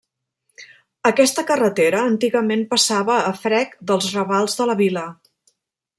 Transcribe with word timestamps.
Aquesta 1.09 1.43
carretera 1.51 1.99
antigament 2.13 2.65
passava 2.73 3.21
a 3.27 3.35
frec 3.45 3.79
dels 3.93 4.11
ravals 4.19 4.59
de 4.63 4.71
la 4.71 4.81
vila. 4.85 5.05